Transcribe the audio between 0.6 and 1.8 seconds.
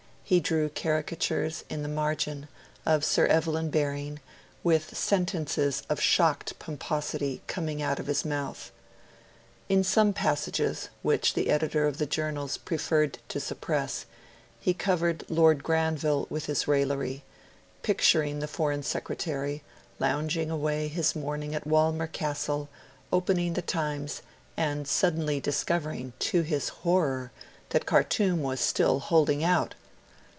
caricatures,